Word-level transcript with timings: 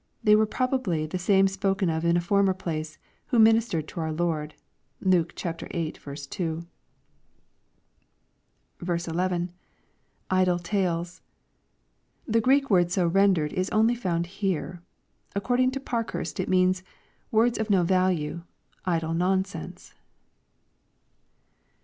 They 0.23 0.35
were 0.35 0.47
probably 0.47 1.05
the 1.05 1.19
same 1.19 1.47
spoken 1.47 1.87
of 1.87 2.03
in 2.03 2.17
a 2.17 2.21
former 2.21 2.55
place, 2.55 2.97
who 3.27 3.37
ministered 3.37 3.87
to 3.89 3.99
our 3.99 4.11
Lord. 4.11 4.55
(Luke 4.99 5.39
viii. 5.39 5.91
2.) 5.91 6.67
11.— 8.87 9.51
[Idle 10.31 10.57
tales.] 10.57 11.21
The 12.27 12.41
Greek 12.41 12.71
word 12.71 12.89
so 12.91 13.05
rendered 13.05 13.53
is 13.53 13.69
only 13.69 13.93
found 13.93 14.25
here. 14.25 14.81
According 15.35 15.69
to 15.69 15.79
Parkhurst 15.79 16.39
it 16.39 16.49
means," 16.49 16.81
Words 17.39 17.59
of 17.59 17.69
no 17.69 17.83
value; 17.83 18.41
idle 18.85 19.13
non 19.13 19.45
sense." 19.45 19.93